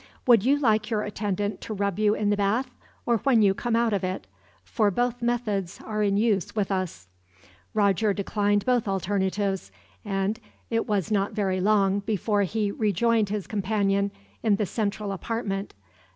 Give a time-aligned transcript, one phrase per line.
[0.25, 2.71] Would you like your attendant to rub you in the bath,
[3.05, 4.25] or when you come out of it?
[4.63, 7.07] For both methods are in use with us."
[7.75, 9.71] Roger declined both alternatives,
[10.03, 10.39] and
[10.71, 14.09] it was not very long before he rejoined his companion
[14.41, 15.75] in the central apartment.